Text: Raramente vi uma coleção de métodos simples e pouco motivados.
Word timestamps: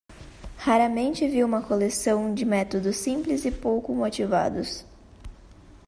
Raramente 0.57 1.27
vi 1.27 1.43
uma 1.43 1.61
coleção 1.61 2.33
de 2.33 2.43
métodos 2.43 2.95
simples 2.97 3.45
e 3.45 3.51
pouco 3.51 3.93
motivados. 3.93 4.83